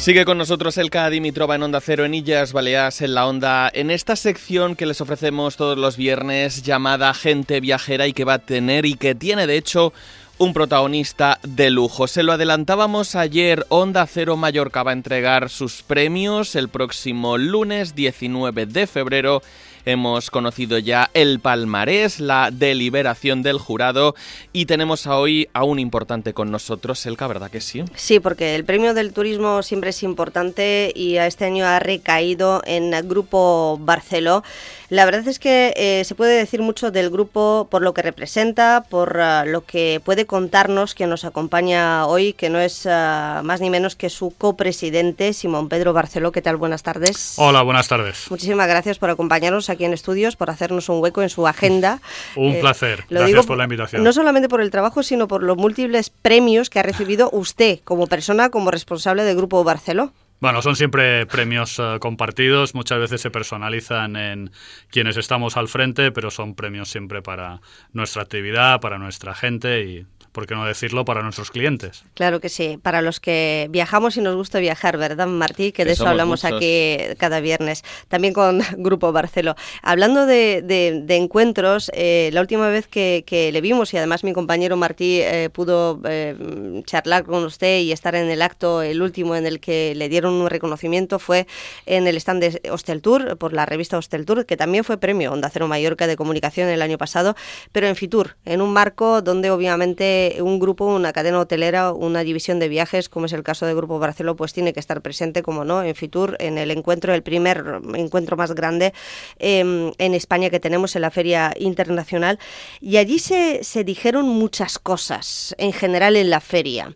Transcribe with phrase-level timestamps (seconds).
[0.00, 3.90] Sigue con nosotros el Dimitrova en Onda Cero en Illas Baleas en la Onda en
[3.90, 8.38] esta sección que les ofrecemos todos los viernes llamada Gente Viajera y que va a
[8.38, 9.92] tener y que tiene de hecho
[10.38, 12.06] un protagonista de lujo.
[12.06, 17.94] Se lo adelantábamos ayer, Onda Cero Mallorca va a entregar sus premios el próximo lunes
[17.94, 19.42] 19 de febrero
[19.84, 24.14] hemos conocido ya el palmarés, la deliberación del jurado
[24.52, 27.84] y tenemos a hoy a un importante con nosotros, Elka, ¿verdad que sí?
[27.94, 32.92] Sí, porque el premio del turismo siempre es importante y este año ha recaído en
[32.94, 34.42] el Grupo Barceló.
[34.90, 38.84] La verdad es que eh, se puede decir mucho del grupo por lo que representa,
[38.88, 43.60] por uh, lo que puede contarnos quien nos acompaña hoy, que no es uh, más
[43.60, 46.32] ni menos que su copresidente, Simón Pedro Barceló.
[46.32, 46.56] ¿Qué tal?
[46.56, 47.34] Buenas tardes.
[47.36, 48.26] Hola, buenas tardes.
[48.30, 52.00] Muchísimas gracias por acompañarnos aquí en estudios, por hacernos un hueco en su agenda.
[52.36, 53.04] un eh, placer.
[53.08, 54.04] Gracias por la invitación.
[54.04, 58.06] No solamente por el trabajo, sino por los múltiples premios que ha recibido usted como
[58.06, 60.12] persona, como responsable del Grupo Barceló.
[60.40, 64.50] Bueno, son siempre premios eh, compartidos, muchas veces se personalizan en
[64.88, 67.60] quienes estamos al frente, pero son premios siempre para
[67.92, 72.04] nuestra actividad, para nuestra gente y ¿por qué no decirlo para nuestros clientes?
[72.14, 75.72] Claro que sí, para los que viajamos y nos gusta viajar, ¿verdad, Martí?
[75.72, 79.56] Que, de eso hablamos aquí cada viernes, también con Grupo Barceló.
[79.82, 85.20] Hablando de, encuentros, eh, la última vez que, le vimos, y además mi compañero Martí
[85.20, 89.60] eh, pudo eh, charlar con usted y estar en el acto, el último en el
[89.60, 91.46] que le dieron un reconocimiento, fue
[91.86, 95.32] en el stand de Hostel Tour, por la revista Hostel Tour, que también fue premio
[95.32, 97.34] Onda Cero Mallorca de Comunicación el año pasado,
[97.72, 102.58] pero en Fitur, en un marco donde obviamente un grupo, una cadena hotelera, una división
[102.58, 105.64] de viajes, como es el caso del Grupo Barceló, pues tiene que estar presente, como
[105.64, 108.92] no, en Fitur, en el encuentro, el primer encuentro más grande
[109.38, 112.38] em, en España que tenemos en la Feria Internacional.
[112.80, 116.94] Y allí se, se dijeron muchas cosas, en general en la feria.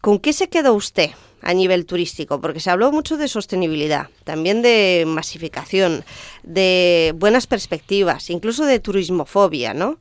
[0.00, 1.10] ¿Con qué se quedó usted?
[1.42, 6.04] a nivel turístico, porque se habló mucho de sostenibilidad, también de masificación,
[6.44, 9.98] de buenas perspectivas, incluso de turismofobia, ¿no?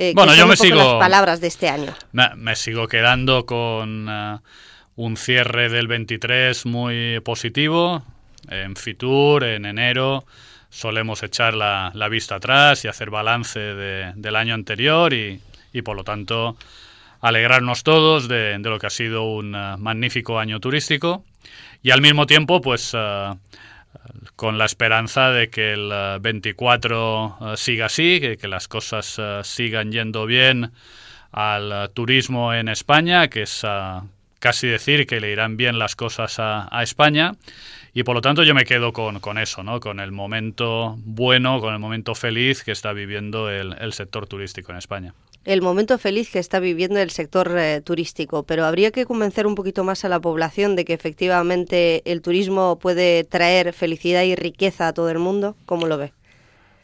[0.00, 0.76] Eh, bueno, yo me sigo.
[0.76, 1.92] Las palabras de este año.
[2.12, 4.38] Me, sigo quedando con eh,
[4.94, 8.04] un cierre del 23 muy positivo.
[8.48, 10.24] En Fitur, en enero,
[10.70, 15.42] solemos echar la, vista atrás y hacer balance del año anterior y,
[15.84, 16.56] por lo tanto
[17.20, 21.24] alegrarnos todos de, lo que ha sido un eh, magnífico año turístico
[21.82, 22.94] y al mismo tiempo pues
[24.38, 29.40] con la esperanza de que el 24 eh, eh, siga así, que, las cosas eh,
[29.42, 30.70] sigan yendo bien
[31.32, 33.66] al turismo en España, que es
[34.38, 37.32] casi decir que le irán bien las cosas a, España.
[37.94, 39.80] Y por lo tanto yo me quedo con, con, eso, ¿no?
[39.80, 44.78] con el momento bueno, con el momento feliz que está viviendo el sector turístico en
[44.78, 45.14] España
[45.48, 49.54] el momento feliz que está viviendo el sector eh, turístico, pero habría que convencer un
[49.54, 54.88] poquito más a la población de que efectivamente el turismo puede traer felicidad y riqueza
[54.88, 55.56] a todo el mundo.
[55.64, 56.12] ¿Cómo lo ve?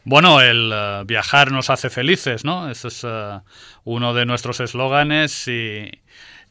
[0.03, 2.67] Bueno, el eh, viajar nos hace felices, ¿no?
[2.69, 3.39] Ese es eh,
[3.83, 5.91] uno de nuestros eslóganes y,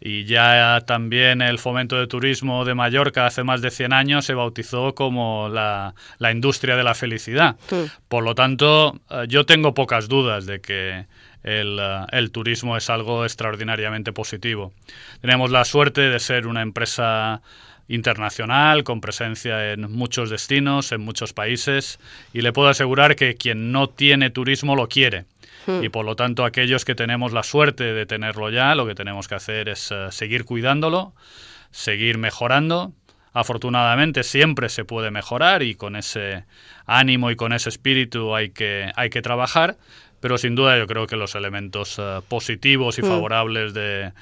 [0.05, 4.95] ya también el fomento de turismo de Mallorca hace más de 100 años se bautizó
[4.95, 5.95] como la,
[6.31, 7.57] industria de la felicidad.
[8.09, 11.07] Por lo tanto, yo tengo pocas dudas de que
[11.45, 14.73] eh, el, turismo es algo extraordinariamente positivo.
[15.21, 17.43] Tenemos la suerte de ser una empresa
[17.87, 21.99] internacional con presencia en muchos destinos, en muchos países
[22.33, 25.27] y le puedo asegurar que quien no tiene turismo lo quiere.
[25.67, 25.83] Hmm.
[25.83, 29.29] Y por lo tanto aquellos que tenemos la suerte de tenerlo ya, lo que tenemos
[29.29, 31.15] que hacer es eh, seguir cuidándolo,
[31.71, 32.93] seguir mejorando.
[33.33, 36.45] Afortunadamente siempre se puede mejorar y con ese
[36.87, 39.77] ánimo y con ese espíritu hay que, hay que trabajar,
[40.21, 43.07] pero sin duda yo creo que los elementos eh, positivos y mm.
[43.07, 44.13] favorables de,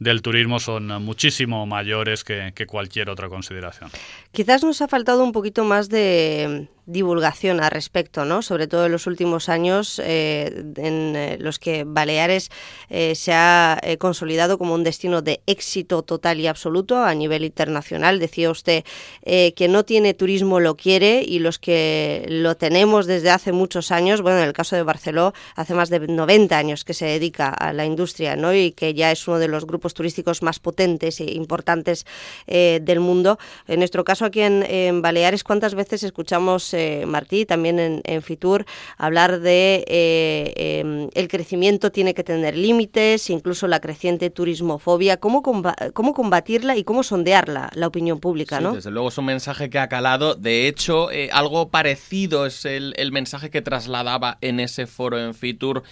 [0.00, 3.90] del turismo son muchísimo mayores que, que, cualquier otra consideración.
[4.32, 8.42] Quizás nos ha faltado un poquito más de, divulgación al respecto, ¿no?
[8.42, 12.50] sobre todo en los últimos años eh, en eh, los que Baleares
[12.88, 18.20] eh, se ha consolidado como un destino de éxito total y absoluto a nivel internacional.
[18.20, 18.84] Decía usted
[19.24, 24.22] que no tiene turismo lo quiere y los que lo tenemos desde hace muchos años,
[24.22, 27.72] bueno, en el caso de Barceló, hace más de 90 años que se dedica a
[27.72, 28.54] la industria ¿no?
[28.54, 32.06] y que ya es uno de los grupos turísticos más potentes e importantes
[32.46, 33.38] del mundo.
[33.66, 36.75] En nuestro caso aquí en Baleares, ¿cuántas veces escuchamos
[37.06, 38.64] Martí, también en, Fitur,
[38.96, 45.42] hablar de eh, em, el crecimiento tiene que tener límites, incluso la creciente turismofobia, cómo,
[45.42, 48.74] cómo combatirla y cómo sondearla, la opinión pública, ¿no?
[48.74, 50.34] desde luego es un mensaje que ha calado.
[50.34, 55.34] De hecho, eh, algo parecido es el, el mensaje que trasladaba en ese foro en
[55.34, 55.82] Fitur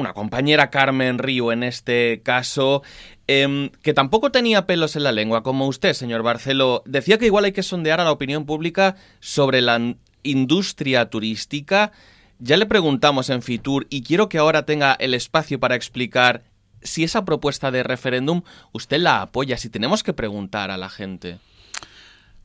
[0.00, 2.82] una compañera Carmen Río en este caso,
[3.26, 7.44] em, que tampoco tenía pelos en la lengua, como usted, señor Barceló, decía que igual
[7.44, 11.92] hay que sondear a la opinión pública sobre la industria turística.
[12.38, 16.42] Ya le preguntamos en Fitur y quiero que ahora tenga el espacio para explicar
[16.82, 21.38] si esa propuesta de referéndum usted la apoya, si tenemos que preguntar a la gente.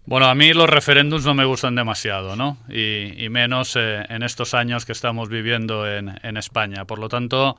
[0.08, 2.58] Bueno, a mí los referéndums no me gustan demasiado, ¿no?
[2.70, 6.86] Y, menos eh, en estos años que estamos viviendo en, España.
[6.86, 7.58] Por lo tanto,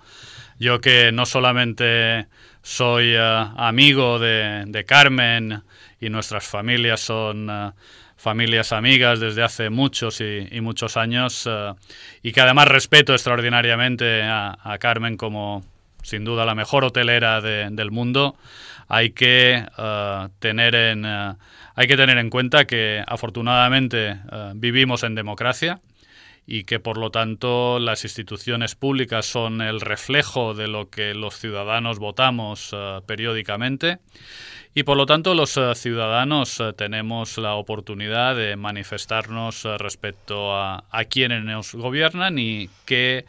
[0.61, 2.29] yo que no solamente
[2.63, 5.65] soy eh, amigo de, Carmen
[6.01, 7.73] y nuestras familias son eh,
[8.17, 11.49] familias amigas desde hace muchos y, muchos años
[12.23, 15.65] y que además respeto extraordinariamente a, Carmen como
[16.03, 18.37] sin duda la mejor hotelera del mundo,
[18.89, 19.65] hay que
[20.41, 21.05] tener en
[21.77, 25.81] hay que tener en cuenta que afortunadamente eh, vivimos en democracia
[26.47, 31.39] y que por lo tanto las instituciones públicas son el reflejo de lo que los
[31.39, 33.99] ciudadanos votamos eh, periódicamente
[34.75, 41.05] y por lo tanto los eh, ciudadanos tenemos la oportunidad de manifestarnos respecto a, a
[41.05, 43.25] quienes nos gobiernan y qué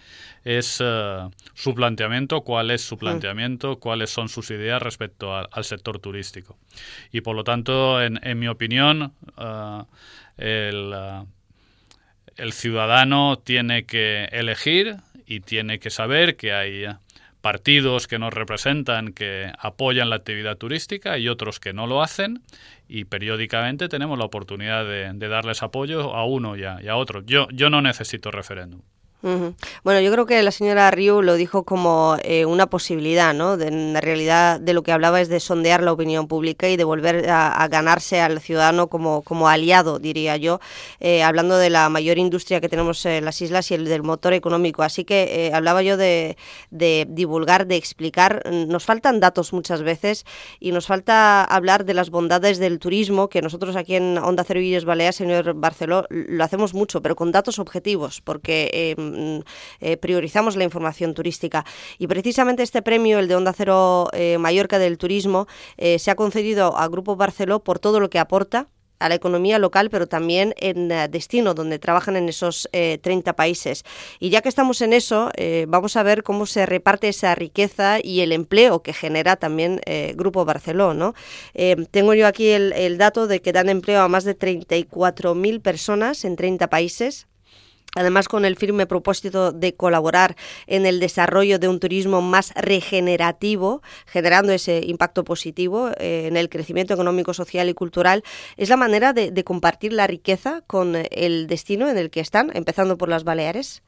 [0.47, 2.99] es eh, su planteamiento, cuál es su mm.
[2.99, 6.57] planteamiento, cuáles son sus ideas respecto al sector turístico.
[7.11, 9.83] Y por lo tanto, en, mi opinión, eh,
[10.37, 11.23] eh,
[12.38, 16.86] el, ciudadano tiene que elegir y tiene que saber que hay
[17.42, 22.42] partidos que nos representan que apoyan la actividad turística y otros que no lo hacen
[22.88, 27.24] y periódicamente tenemos la oportunidad de, darles apoyo a uno y a, y a otro.
[27.25, 28.81] Yo, yo no necesito referéndum.
[29.21, 33.57] Bueno, yo creo que la señora Ryu lo dijo como eh, una posibilidad, ¿no?
[33.57, 36.83] De, en realidad de lo que hablaba es de sondear la opinión pública y de
[36.83, 40.59] volver a, ganarse al ciudadano como, como aliado, diría yo,
[40.99, 44.33] eh, hablando de la mayor industria que tenemos en las islas y el del motor
[44.33, 44.83] económico.
[44.83, 46.37] Así que eh, hablaba yo de,
[46.69, 48.43] divulgar, de explicar.
[48.51, 50.25] Nos faltan datos muchas veces
[50.59, 54.61] y nos falta hablar de las bondades del turismo, que nosotros aquí en Onda Cero
[54.85, 59.06] Baleares, señor Barceló, lo hacemos mucho, pero con datos objetivos, porque Mm,
[59.80, 61.65] eh, priorizamos la información turística.
[61.98, 66.15] Y precisamente este premio, el de Onda Cero eh, Mallorca del Turismo, eh, se ha
[66.15, 68.68] concedido a Grupo Barceló por todo lo que aporta
[69.00, 73.83] a la economía local, pero también en destino, donde trabajan en esos 30 países.
[74.19, 75.30] Y ya que estamos en eso,
[75.68, 79.81] vamos a ver cómo se reparte esa riqueza y el empleo que genera también
[80.15, 80.95] Grupo Barceló.
[80.95, 81.13] ¿no?
[81.92, 86.25] tengo yo aquí el, el, dato de que dan empleo a más de 34.000 personas
[86.25, 87.27] en 30 países
[87.97, 90.35] Además, con el firme propósito de colaborar
[90.67, 96.47] en el desarrollo de un turismo más regenerativo, generando ese impacto positivo eh, en el
[96.47, 98.23] crecimiento económico, social y cultural,
[98.55, 102.99] es la manera de, compartir la riqueza con el destino en el que están, empezando
[102.99, 103.81] por las Baleares.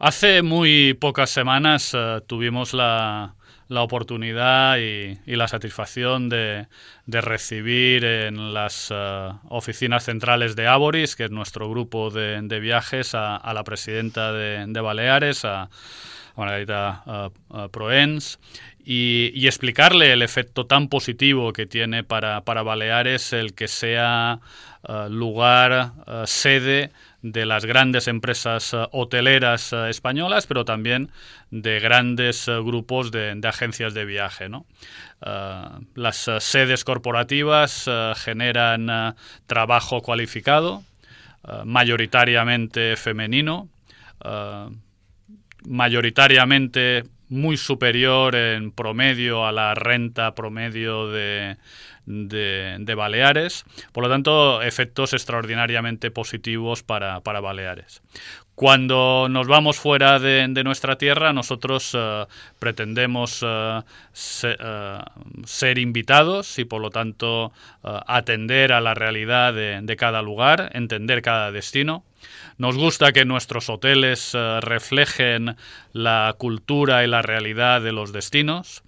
[0.00, 3.35] Hace muy pocas semanas eh, tuvimos la,
[3.68, 6.66] la oportunidad y, la satisfacción de,
[7.06, 13.52] recibir en las eh, oficinas centrales de Aboris, que es nuestro grupo de, viajes, a,
[13.52, 15.68] la presidenta de, Baleares, a
[16.36, 18.38] Margarita uh, Proens,
[18.84, 24.40] y, explicarle el efecto tan positivo que tiene para, para Baleares el que sea
[25.08, 25.92] lugar,
[26.26, 26.92] sede
[27.32, 31.10] de las grandes empresas eh, hoteleras eh, españolas, pero también
[31.50, 34.48] de grandes eh, grupos de, agencias de viaje.
[35.94, 39.14] las sedes corporativas generan
[39.46, 40.82] trabajo cualificado,
[41.64, 43.68] mayoritariamente femenino,
[45.64, 51.56] mayoritariamente muy superior en promedio a la renta promedio de,
[52.06, 53.64] de, Baleares.
[53.92, 58.02] Por lo tanto, efectos extraordinariamente positivos para, Baleares.
[58.56, 62.24] Cuando nos vamos fuera de, nuestra tierra, nosotros eh,
[62.58, 63.80] pretendemos eh,
[64.44, 64.98] eh,
[65.44, 71.52] ser invitados y, por lo tanto, atender a la realidad de, cada lugar, entender cada
[71.52, 72.02] destino.
[72.56, 74.32] Nos gusta que nuestros hoteles
[74.62, 75.56] reflejen
[75.92, 78.82] la cultura y la realidad de los destinos.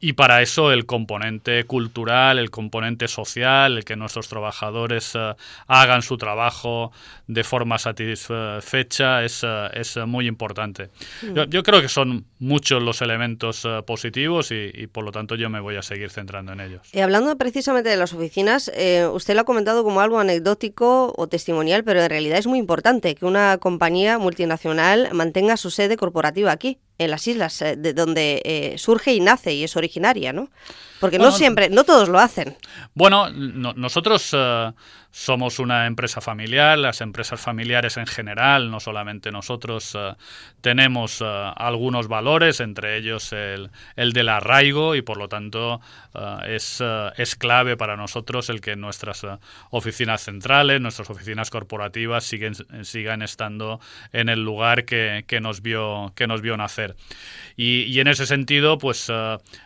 [0.00, 5.34] Y para eso el componente cultural, el componente social, el que nuestros trabajadores eh,
[5.66, 6.92] hagan su trabajo
[7.26, 10.90] de forma satisfecha es, eh, es muy importante.
[11.22, 11.50] Mm.
[11.50, 15.60] Yo, creo que son muchos los elementos eh, positivos y, por lo tanto yo me
[15.60, 16.82] voy a seguir centrando en ellos.
[16.92, 18.70] Y hablando precisamente de las oficinas,
[19.12, 23.14] usted lo ha comentado como algo anecdótico o testimonial, pero en realidad es muy importante
[23.14, 28.42] que una compañía multinacional mantenga su sede corporativa aquí en las islas, eh, de donde
[28.44, 30.50] eh, surge y nace y es originaria, ¿no?
[31.00, 32.56] Porque no siempre, no todos lo hacen.
[32.94, 34.72] Bueno, nosotros eh,
[35.10, 40.14] somos una empresa familiar, las empresas familiares en general, no solamente nosotros, eh,
[40.60, 41.24] tenemos eh,
[41.56, 45.80] algunos valores, entre ellos el, el, del arraigo y por lo tanto
[46.46, 46.82] es,
[47.16, 49.24] es, clave para nosotros el que nuestras
[49.70, 53.78] oficinas centrales, nuestras oficinas corporativas siguen, sigan estando
[54.12, 56.96] en el lugar que, que nos, vio, que nos vio nacer.
[57.56, 59.12] Y, y en ese sentido, pues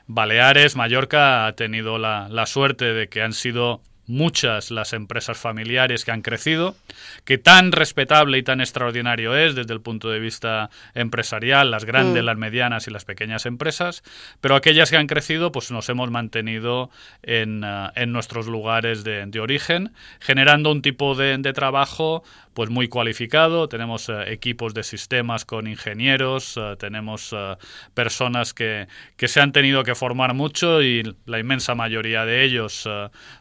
[0.07, 3.81] Baleares, Mallorca ha tenido la, la suerte de que han sido
[4.13, 6.77] muchas las empresas familiares que han crecido,
[7.25, 12.23] que tan respetable y tan extraordinario es desde el punto de vista empresarial, las grandes,
[12.23, 12.27] mm.
[12.27, 14.03] las medianas y las pequeñas empresas,
[14.41, 16.91] pero aquellas que han crecido, pues nos hemos mantenido
[17.23, 22.23] en, eh, nuestros lugares de, origen, generando un tipo de, trabajo
[22.55, 27.35] pues muy cualificado, tenemos eh, equipos de sistemas con ingenieros, eh, tenemos
[27.95, 32.89] personas que, que, se han tenido que formar mucho y la inmensa mayoría de ellos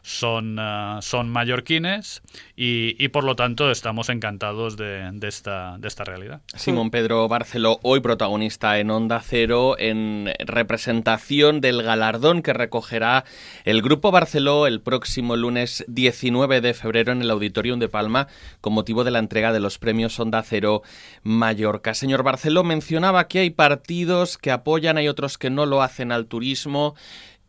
[0.02, 2.22] son Ah, son, mallorquines
[2.54, 6.40] y, por lo tanto estamos encantados de, esta, de esta realidad.
[6.54, 13.24] Simón Pedro Barceló, hoy protagonista en Onda Cero, en representación del galardón que recogerá
[13.64, 18.28] el Grupo Barceló el próximo lunes 19 de febrero en el Auditorium de Palma
[18.60, 20.82] con motivo de la entrega de los premios Onda Cero
[21.24, 21.94] Mallorca.
[21.94, 26.26] Señor Barceló, mencionaba que hay partidos que apoyan, hay otros que no lo hacen al
[26.26, 26.94] turismo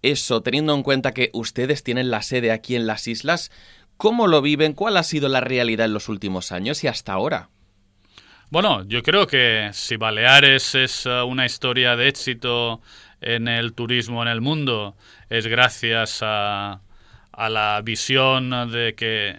[0.03, 3.51] eso, teniendo en cuenta que ustedes tienen la sede aquí en las islas,
[3.98, 4.74] ¿cómo lo viven?
[4.74, 7.50] ¿Cuál ha sido la realidad en los últimos años y hasta ahora?
[8.50, 12.81] Bueno, yo creo que si Baleares es eh, una historia de éxito
[13.19, 14.95] en el turismo en el mundo,
[15.29, 16.81] es gracias a,
[17.31, 19.36] a la visión de que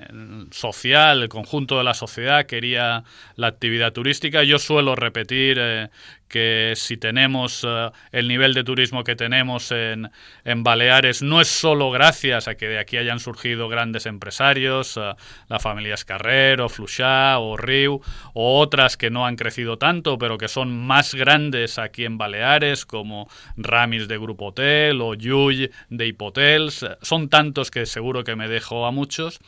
[0.51, 3.05] social, el conjunto de la sociedad quería
[3.37, 4.43] la actividad turística.
[4.43, 5.91] Yo suelo repetir eh,
[6.29, 10.11] que si tenemos eh, el nivel de turismo que tenemos en,
[10.45, 15.15] en, Baleares, no es solo gracias a que de aquí hayan surgido grandes empresarios, eh,
[15.49, 18.01] la familia Escarrer o Fluchá o Riu,
[18.33, 22.87] o otras que no han crecido tanto, pero que son más grandes aquí en Baleares,
[22.87, 26.87] como Ramis de Grupo Hotel o Yuy de Hipotels.
[27.03, 29.39] Son tantos que seguro que me dejo a muchos.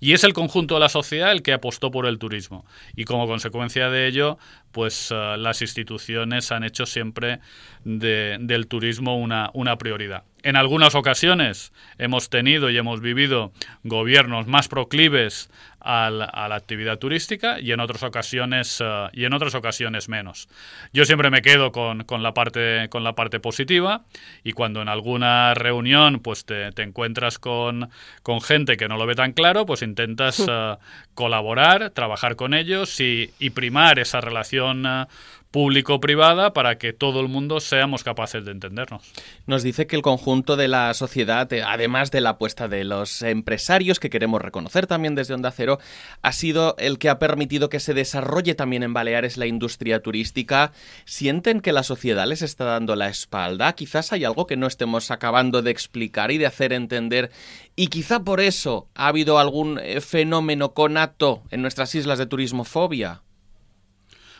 [0.00, 2.64] Y es el conjunto de la sociedad el que apostó por el turismo.
[2.96, 4.38] Y como consecuencia de ello,
[4.72, 7.40] pues eh, las instituciones han hecho siempre
[7.84, 10.24] del turismo una, una prioridad.
[10.42, 13.52] En algunas ocasiones hemos tenido y hemos vivido
[13.84, 15.50] gobiernos más proclives
[15.84, 20.48] a la, actividad turística y en otras ocasiones eh, y en otras ocasiones menos.
[20.92, 24.04] Yo siempre me quedo con, la parte con la parte positiva
[24.44, 27.90] y cuando en alguna reunión pues te, encuentras con,
[28.22, 30.76] con, gente que no lo ve tan claro, pues intentas eh,
[31.14, 35.06] colaborar, trabajar con ellos y, y primar esa relación eh,
[35.52, 39.02] público-privada para que todo el mundo seamos capaces de entendernos.
[39.46, 43.22] Nos dice que el conjunto de la sociedad, eh, además de la apuesta de los
[43.22, 45.78] empresarios, que queremos reconocer también desde Onda Cero,
[46.22, 50.72] ha sido el que ha permitido que se desarrolle también en Baleares la industria turística.
[51.04, 53.74] ¿Sienten que la sociedad les está dando la espalda?
[53.74, 57.30] Quizás hay algo que no estemos acabando de explicar y de hacer entender
[57.76, 63.22] y quizá por eso ha habido algún eh, fenómeno conato en nuestras islas de turismofobia.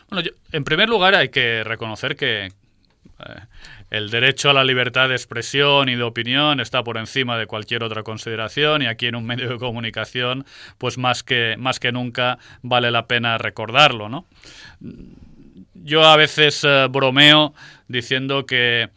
[0.09, 2.51] Bueno, en primer lugar hay que reconocer que eh,
[3.89, 7.83] el derecho a la libertad de expresión y de opinión está por encima de cualquier
[7.83, 10.45] otra consideración y aquí en un medio de comunicación,
[10.77, 14.25] pues más que, más que nunca vale la pena recordarlo, ¿no?
[15.75, 17.53] Yo a veces eh, bromeo
[17.87, 18.89] diciendo que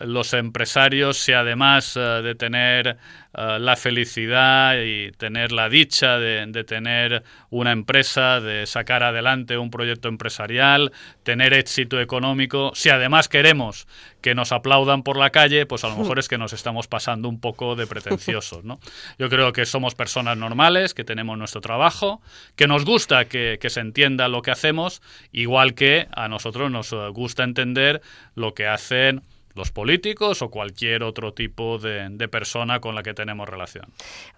[0.00, 2.98] los empresarios, si además eh, de tener
[3.34, 9.70] eh, la felicidad y tener la dicha de, tener una empresa, de sacar adelante un
[9.70, 13.86] proyecto empresarial, tener éxito económico, si además queremos
[14.20, 17.28] que nos aplaudan por la calle, pues a lo mejor es que nos estamos pasando
[17.28, 18.80] un poco de pretenciosos, ¿no?
[19.18, 22.20] Yo creo que somos personas normales, que tenemos nuestro trabajo,
[22.56, 25.00] que nos gusta que se entienda lo que hacemos,
[25.30, 28.02] igual que a nosotros nos gusta entender
[28.34, 29.22] lo que hacen
[29.56, 33.86] los políticos o cualquier otro tipo de, persona con la que tenemos relación.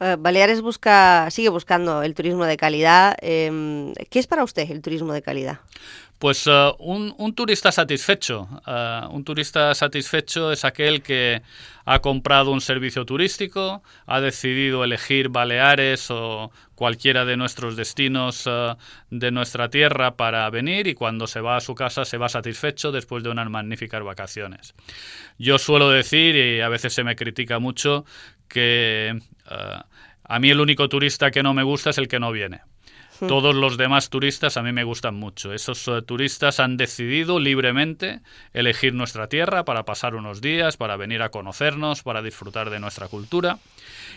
[0.00, 3.16] Eh, Baleares busca, sigue buscando el turismo de calidad.
[3.20, 5.60] Em, ¿Qué es para usted el turismo de calidad?
[6.18, 8.48] Pues eh, un, turista satisfecho.
[8.66, 11.42] Eh, un turista satisfecho es aquel que
[11.84, 18.74] ha comprado un servicio turístico, ha decidido elegir Baleares o cualquiera de nuestros destinos eh,
[19.10, 22.90] de nuestra tierra para venir y cuando se va a su casa se va satisfecho
[22.90, 24.74] después de unas magníficas vacaciones.
[25.38, 28.04] Yo suelo decir, y a veces se me critica mucho,
[28.48, 29.20] que
[30.24, 32.60] a mí el único turista que no me gusta es el que no viene
[33.26, 35.52] Todos los demás turistas a mí me gustan mucho.
[35.52, 38.20] Esos eh, turistas han decidido libremente
[38.52, 43.08] elegir nuestra tierra para pasar unos días, para venir a conocernos, para disfrutar de nuestra
[43.08, 43.58] cultura.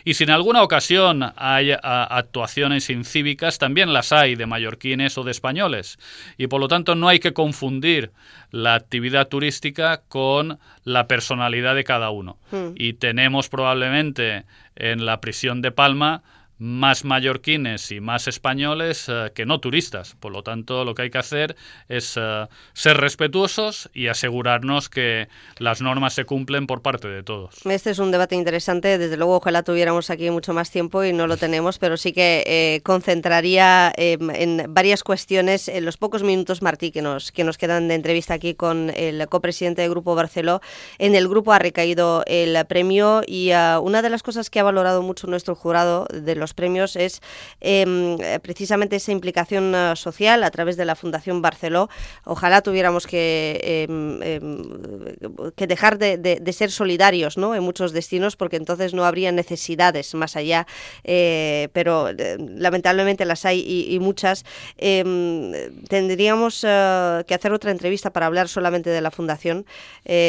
[0.03, 5.31] Y si en alguna ocasión hay actuaciones incívicas, también las hay de mallorquines o de
[5.31, 5.99] españoles.
[6.37, 8.11] Y por lo tanto no hay que confundir
[8.51, 12.37] la actividad turística con la personalidad de cada uno.
[12.51, 12.71] Hmm.
[12.75, 16.23] Y tenemos probablemente en la prisión de Palma
[16.61, 20.15] más mallorquines y más españoles eh, que no turistas.
[20.19, 21.55] Por lo tanto, lo que hay que hacer
[21.89, 25.27] es eh, ser respetuosos y asegurarnos que
[25.57, 27.65] las normas se cumplen por parte de todos.
[27.65, 28.99] Este es un debate interesante.
[28.99, 32.43] Desde luego, ojalá tuviéramos aquí mucho más tiempo y no lo tenemos, pero sí que
[32.45, 37.57] eh, concentraría em, en varias cuestiones en los pocos minutos, Martí, que nos, que nos
[37.57, 40.61] quedan de entrevista aquí con el copresidente del Grupo Barceló.
[40.99, 43.49] En el grupo ha recaído el premio y
[43.81, 47.21] una de las cosas que ha valorado mucho nuestro jurado de los premios es
[47.59, 51.89] em, precisamente esa implicación eh, social a través de la Fundación Barceló.
[52.25, 57.55] Ojalá tuviéramos que, em, em, que dejar de, ser solidarios ¿no?
[57.55, 60.67] en muchos destinos porque entonces no habría necesidades más allá,
[61.03, 64.43] eh, pero eh, lamentablemente las hay y, muchas.
[64.77, 69.65] tendríamos que hacer otra entrevista para hablar solamente de la Fundación,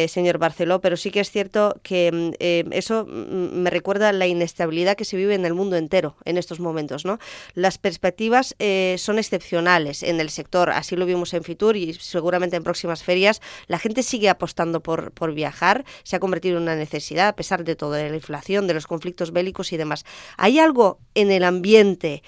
[0.09, 2.35] señor Barceló, pero sí que es cierto que
[2.71, 7.05] eso me recuerda la inestabilidad que se vive en el mundo entero en estos momentos.
[7.05, 7.19] ¿no?
[7.55, 12.57] Las perspectivas eh, son excepcionales en el sector, así lo vimos en Fitur y seguramente
[12.57, 13.41] en próximas ferias.
[13.67, 17.65] La gente sigue apostando por, por viajar, se ha convertido en una necesidad a pesar
[17.65, 20.05] de todo, de la inflación, de los conflictos bélicos y demás.
[20.37, 22.23] ¿Hay algo en el ambiente?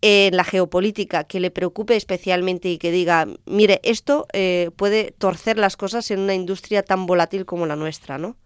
[0.00, 5.58] en la geopolítica que le preocupe especialmente y que diga, mire, esto eh, puede torcer
[5.58, 8.36] las cosas en una industria tan volátil como la nuestra, ¿no?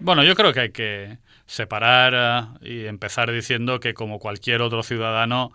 [0.00, 4.82] Bueno, yo creo que hay que separar eh, y empezar diciendo que como cualquier otro
[4.82, 5.52] ciudadano,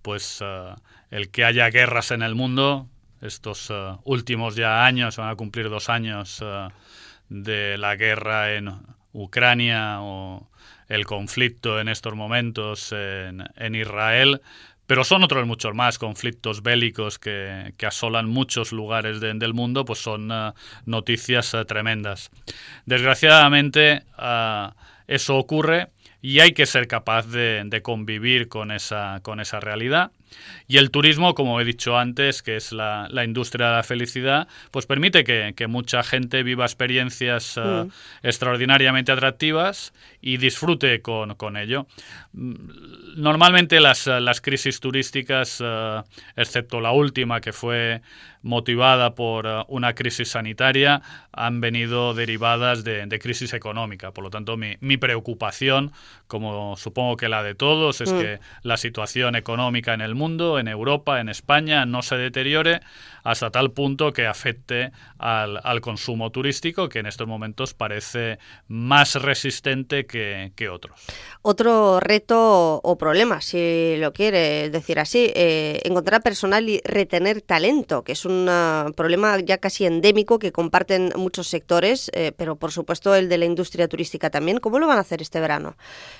[0.00, 0.74] pues eh,
[1.10, 2.88] el que haya guerras en el mundo,
[3.20, 6.42] estos eh, últimos ya años, van a cumplir dos años
[7.28, 8.72] de la guerra en
[9.12, 10.48] Ucrania o
[10.88, 14.42] el conflicto en estos momentos en, en Israel,
[14.86, 20.30] pero son otros muchos más conflictos bélicos que, asolan muchos lugares del mundo, pues son
[20.86, 22.30] noticias tremendas.
[22.86, 24.04] Desgraciadamente,
[25.06, 25.88] eso ocurre
[26.20, 30.12] y hay que ser capaz de, de, convivir con esa, con esa realidad.
[30.68, 34.86] Y el turismo, como he dicho antes, que es la, industria de la felicidad, pues
[34.86, 37.90] permite que, mucha gente viva experiencias eh, mm.
[38.26, 41.86] extraordinariamente atractivas y disfrute con, ello.
[42.32, 42.54] Mm,
[43.16, 46.02] normalmente las, crisis turísticas, eh,
[46.36, 48.02] excepto la última que fue
[48.42, 54.12] motivada por eh, una crisis sanitaria, han venido derivadas de, crisis económica.
[54.12, 55.92] Por lo tanto, mi, preocupación,
[56.26, 58.20] como supongo que la de todos, es mm.
[58.20, 62.80] que la situación económica en el mundo, en Europa, en España, no se deteriore
[63.24, 70.06] hasta tal punto que afecte al, consumo turístico, que en estos momentos parece más resistente
[70.06, 71.00] que, otros.
[71.42, 78.04] Otro reto o problema, si lo quiere decir así, eh, encontrar personal y retener talento,
[78.04, 82.70] que es un uh, problema ya casi endémico que comparten muchos sectores, eh, pero por
[82.70, 84.58] supuesto el de la industria turística también.
[84.58, 85.76] ¿Cómo lo van a hacer este verano?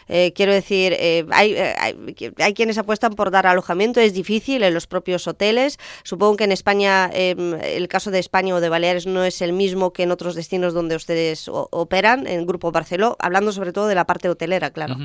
[0.09, 0.97] Eh, quiero decir,
[1.31, 5.79] hay, hay, hay quienes apuestan por dar alojamiento, es difícil en los propios hoteles.
[6.03, 9.53] Supongo que en España Em, el caso de España o de Baleares no es el
[9.53, 13.95] mismo que en otros destinos donde ustedes operan, en Grupo Barceló, hablando sobre todo de
[13.95, 14.97] la parte hotelera, claro.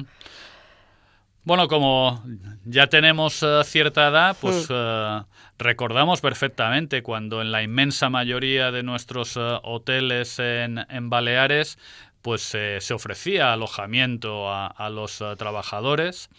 [1.43, 2.21] Bueno, como
[2.65, 4.73] ya tenemos eh, cierta edad, pues mm.
[4.73, 5.23] eh,
[5.58, 11.78] recordamos perfectamente cuando en la inmensa mayoría de nuestros eh, hoteles en, Baleares,
[12.21, 16.30] pues se ofrecía alojamiento a los trabajadores.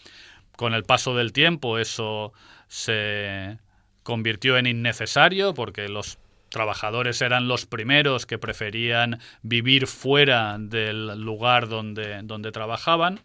[0.59, 2.33] Con el paso del tiempo eso
[2.67, 3.59] se
[4.03, 6.19] convirtió en innecesario porque los
[6.49, 13.21] trabajadores eran los primeros que preferían vivir fuera del lugar donde, donde trabajaban.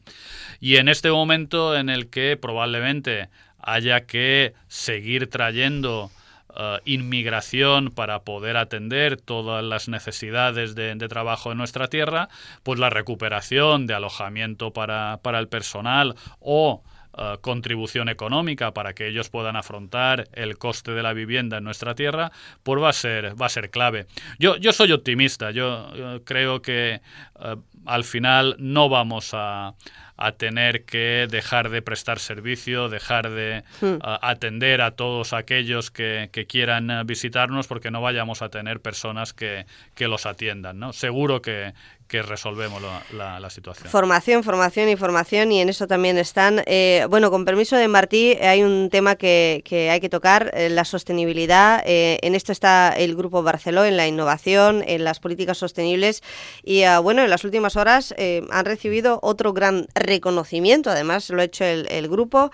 [0.61, 6.13] Y en este momento en el que probablemente haya que seguir trayendo
[6.57, 12.29] eh, inmigración para poder atender todas las necesidades de, trabajo en nuestra tierra,
[12.63, 16.85] pues la recuperación de alojamiento para, para el personal o
[17.17, 21.95] eh, contribución económica para que ellos puedan afrontar el coste de la vivienda en nuestra
[21.95, 24.07] tierra, pues va a ser, va a ser clave.
[24.39, 27.01] Yo, yo soy optimista, yo, creo que
[27.41, 29.75] eh, al final no vamos a,
[30.17, 33.99] a tener que dejar de prestar servicio, dejar de hmm.
[34.03, 39.67] atender a todos aquellos que, que, quieran visitarnos porque no vayamos a tener personas que,
[39.95, 40.79] que los atiendan.
[40.79, 40.93] ¿no?
[40.93, 41.75] Seguro que,
[42.15, 42.81] que resolvemos
[43.13, 43.91] la, situación.
[43.91, 46.63] Formación, formación y formación y en eso también están.
[46.67, 50.85] Eh, bueno, con permiso de Martí, hay un tema que, hay que tocar, eh, la
[50.85, 51.83] sostenibilidad.
[51.85, 56.23] Eh, en esto está el Grupo Barceló, en la innovación, en las políticas sostenibles
[56.63, 61.65] y bueno, en las últimas horas han recibido otro gran reconocimiento, además lo ha hecho
[61.65, 62.53] el, el grupo.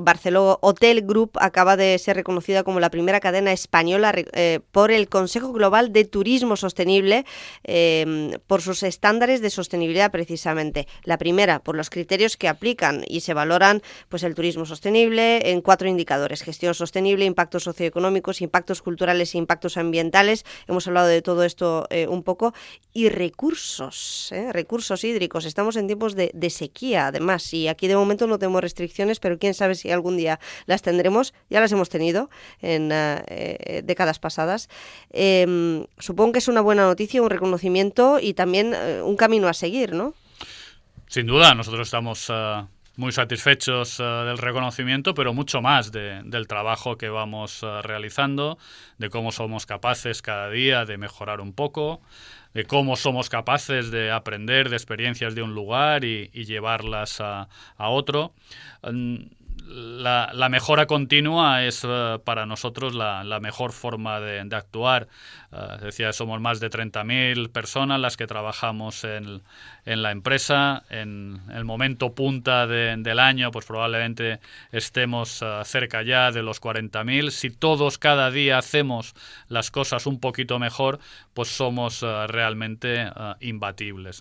[0.00, 4.12] Barceló Hotel Group acaba de ser reconocida como la primera cadena española
[4.72, 7.24] por el Consejo Global de Turismo Sostenible
[8.46, 10.86] por sus estándares de sostenibilidad precisamente.
[11.04, 15.60] La primera, por los criterios que aplican y se valoran pues el turismo sostenible en
[15.60, 20.44] cuatro indicadores: gestión sostenible, impactos socioeconómicos, impactos culturales e impactos ambientales.
[20.68, 22.54] Hemos hablado de todo esto eh, un poco
[22.92, 24.52] y recursos, ¿eh?
[24.52, 25.44] recursos hídricos.
[25.44, 29.54] Estamos en tiempos de, sequía, además, y aquí de momento no tenemos restricciones, pero quién
[29.54, 31.32] sabe si algún día las tendremos.
[31.48, 34.68] Ya las hemos tenido en eh, décadas pasadas.
[35.10, 39.54] Em, supongo que es una buena noticia, un reconocimiento y también eh, un camino a
[39.54, 40.14] seguir, ¿no?
[41.06, 42.64] Sin duda, nosotros estamos eh,
[42.96, 48.58] muy satisfechos eh, del reconocimiento, pero mucho más del trabajo que vamos realizando,
[48.98, 52.00] de cómo somos capaces cada día de mejorar un poco,
[52.54, 58.32] de cómo somos capaces de aprender de experiencias de un lugar y, llevarlas a, otro.
[58.82, 65.08] Mm, la, mejora continua es eh, para nosotros la, mejor forma de, actuar.
[65.52, 69.42] Uh, decía, somos más de 30.000 personas las que trabajamos en,
[69.84, 70.84] la empresa.
[70.90, 74.38] En el momento punta del año, pues probablemente
[74.70, 77.30] estemos eh, cerca ya de los 40.000.
[77.30, 79.14] Si todos cada día hacemos
[79.48, 81.00] las cosas un poquito mejor,
[81.34, 84.20] pues somos realmente imbatibles.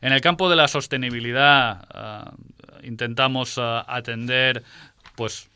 [0.00, 1.86] En el campo de la sostenibilidad,
[2.82, 4.62] intentamos atender
[5.16, 5.48] pues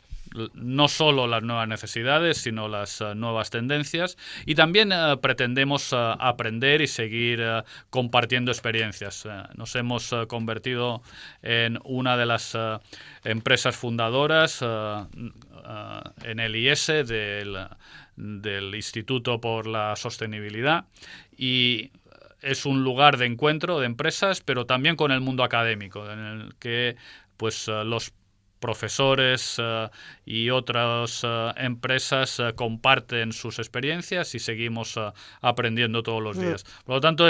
[0.53, 5.95] no solo las nuevas necesidades, sino las eh, nuevas tendencias y también eh, pretendemos eh,
[6.19, 7.43] aprender y seguir
[7.89, 9.27] compartiendo experiencias.
[9.55, 11.01] nos hemos convertido
[11.41, 12.57] en una de las
[13.23, 17.67] empresas fundadoras en el IS del,
[18.15, 20.85] del Instituto por la Sostenibilidad
[21.37, 21.91] y
[22.47, 26.55] es un lugar de encuentro de empresas, pero también con el mundo académico, en el
[26.55, 26.95] que
[27.37, 28.13] pues los
[28.59, 29.89] profesores eh,
[30.25, 34.99] y otras eh, empresas eh, comparten sus experiencias y seguimos
[35.41, 36.41] aprendiendo todos los mm.
[36.41, 36.63] días.
[36.85, 37.25] Por lo tanto,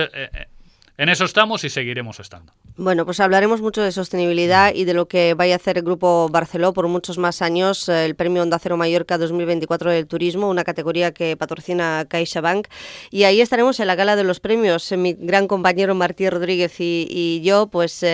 [0.97, 2.53] en eso estamos y seguiremos estando.
[2.75, 6.29] Bueno, pues hablaremos mucho de sostenibilidad y de lo que vaya a hacer el Grupo
[6.29, 11.12] Barceló por muchos más años, el Premio Onda Cero Mallorca 2024 del Turismo, una categoría
[11.12, 12.67] que patrocina CaixaBank.
[13.10, 17.41] Y ahí estaremos en la gala de los premios, mi gran compañero Martí Rodríguez y,
[17.43, 18.05] yo, pues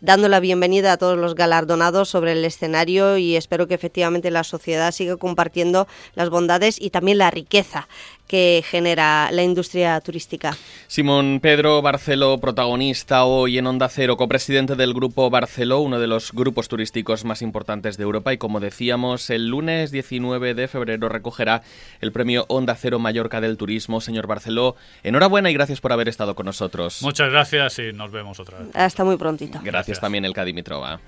[0.00, 4.44] dando la bienvenida a todos los galardonados sobre el escenario y espero que efectivamente la
[4.44, 7.88] sociedad siga compartiendo las bondades y también la riqueza
[8.26, 10.56] que genera la industria turística.
[10.86, 16.32] Simón Pedro Barceló, protagonista hoy en Onda Cero, copresidente del Grupo Barceló, uno de los
[16.32, 21.62] grupos turísticos más importantes de Europa y como decíamos, el lunes 19 de febrero recogerá
[22.00, 24.00] el premio Onda Cero Mallorca del Turismo.
[24.00, 27.02] Señor Barceló, enhorabuena y gracias por haber estado con nosotros.
[27.02, 28.68] Muchas gracias y nos vemos otra vez.
[28.74, 29.60] Hasta muy prontito.
[29.62, 31.00] Gracias, también, El Dimitrova.